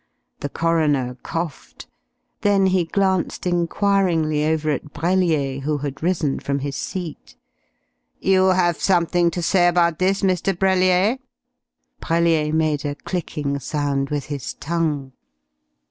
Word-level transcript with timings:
The 0.39 0.49
coroner 0.49 1.15
coughed. 1.21 1.85
Then 2.41 2.65
he 2.65 2.85
glanced 2.85 3.45
enquiringly 3.45 4.43
over 4.47 4.71
at 4.71 4.93
Brellier, 4.93 5.59
who 5.59 5.77
had 5.77 6.01
risen 6.01 6.39
from 6.39 6.57
his 6.57 6.75
seat. 6.75 7.35
"You 8.19 8.47
have 8.47 8.81
something 8.81 9.29
to 9.29 9.43
say 9.43 9.67
about 9.67 9.99
this, 9.99 10.23
Mr. 10.23 10.57
Brellier?" 10.57 11.19
Brellier 12.01 12.51
made 12.51 12.83
a 12.83 12.95
clicking 12.95 13.59
sound 13.59 14.09
with 14.09 14.25
his 14.25 14.55
tongue. 14.55 15.11